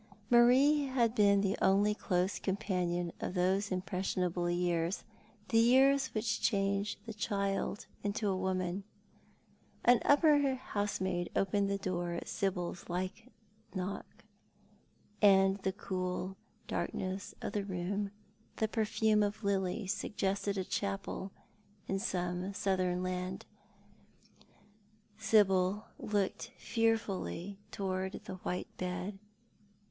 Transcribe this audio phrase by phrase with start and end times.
[0.31, 5.03] Marie had been the only close comi^anion of those impres sionable years—
[5.49, 8.83] the years which change the child into a woman.
[9.85, 13.31] An upper housemaid opened the door at Sibyl's light
[13.75, 14.23] knock,
[15.21, 16.35] and the cool
[16.67, 18.09] darkness of the room,
[18.55, 21.31] the perfume of lilies sug gested a chapel
[21.87, 23.45] in some southern land.
[25.19, 29.19] Sibyl looked fearfully towards the white bed.